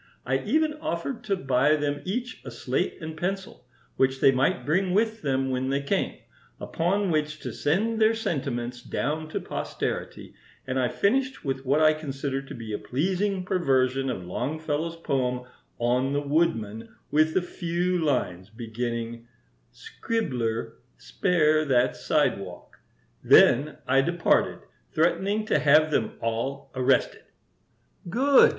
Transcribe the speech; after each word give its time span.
I 0.25 0.39
even 0.39 0.73
offered 0.79 1.23
to 1.25 1.35
buy 1.35 1.75
them 1.75 2.01
each 2.05 2.41
a 2.43 2.49
slate 2.49 2.97
and 3.01 3.15
pencil, 3.15 3.67
which 3.97 4.19
they 4.19 4.31
might 4.31 4.65
bring 4.65 4.95
with 4.95 5.21
them 5.21 5.51
when 5.51 5.69
they 5.69 5.83
came, 5.83 6.17
upon 6.59 7.11
which 7.11 7.39
to 7.41 7.53
send 7.53 8.01
their 8.01 8.15
sentiments 8.15 8.81
down 8.81 9.29
to 9.29 9.39
posterity, 9.39 10.33
and 10.65 10.79
I 10.79 10.87
finished 10.89 11.45
with 11.45 11.67
what 11.67 11.81
I 11.83 11.93
consider 11.93 12.41
to 12.41 12.55
be 12.55 12.73
a 12.73 12.79
pleasing 12.79 13.45
perversion 13.45 14.09
of 14.09 14.25
Longfellow's 14.25 14.95
poem 14.95 15.41
on 15.77 16.13
the 16.13 16.21
Woodman, 16.21 16.89
with 17.11 17.35
a 17.37 17.41
few 17.43 17.99
lines 17.99 18.49
beginning: 18.49 19.27
"Scribbler, 19.71 20.77
spare 20.97 21.63
that 21.65 21.95
sidewalk. 21.95 22.79
"Then 23.23 23.77
I 23.87 24.01
departed, 24.01 24.61
threatening 24.91 25.45
to 25.45 25.59
have 25.59 25.91
them 25.91 26.17
all 26.21 26.71
arrested." 26.73 27.21
"Good!" 28.09 28.49